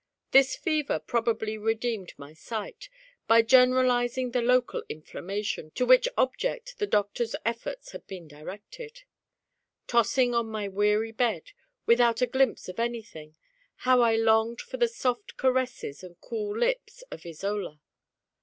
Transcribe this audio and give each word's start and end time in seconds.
This 0.31 0.55
fever 0.55 0.97
probably 0.97 1.59
redeemed 1.59 2.13
my 2.17 2.33
sight, 2.33 2.89
by 3.27 3.43
generalizing 3.43 4.31
the 4.31 4.41
local 4.41 4.81
inflammation, 4.89 5.69
to 5.75 5.85
which 5.85 6.07
object 6.17 6.79
the 6.79 6.87
doctor's 6.87 7.35
efforts 7.45 7.91
had 7.91 8.07
been 8.07 8.27
directed. 8.27 9.03
Tossing 9.85 10.33
on 10.33 10.47
my 10.47 10.67
weary 10.67 11.11
bed, 11.11 11.51
without 11.85 12.19
a 12.19 12.25
glimpse 12.25 12.67
of 12.67 12.79
anything, 12.79 13.37
how 13.85 14.01
I 14.01 14.15
longed 14.15 14.59
for 14.59 14.77
the 14.77 14.87
soft 14.87 15.37
caresses 15.37 16.01
and 16.03 16.19
cool 16.19 16.57
lips 16.57 17.03
of 17.11 17.23
Isola! 17.23 17.79